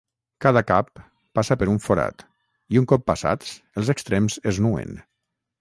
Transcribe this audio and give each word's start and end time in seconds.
Cada 0.45 0.61
cap 0.69 0.87
passa 1.39 1.57
per 1.59 1.67
un 1.75 1.77
forat 1.83 2.25
i, 2.29 2.81
un 2.83 2.89
cop 2.93 3.07
passats, 3.13 3.55
els 3.83 3.93
extrems 3.97 4.43
es 4.55 4.63
nuen. 4.69 4.99